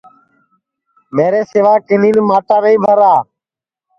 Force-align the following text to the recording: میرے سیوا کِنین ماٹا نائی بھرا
میرے 1.15 1.41
سیوا 1.51 1.75
کِنین 1.87 2.15
ماٹا 2.29 2.57
نائی 2.63 2.77
بھرا 2.83 3.13